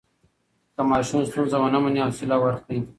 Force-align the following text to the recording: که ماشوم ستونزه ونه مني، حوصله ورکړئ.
که 0.75 0.81
ماشوم 0.91 1.21
ستونزه 1.29 1.57
ونه 1.59 1.79
مني، 1.83 2.01
حوصله 2.07 2.35
ورکړئ. 2.39 2.77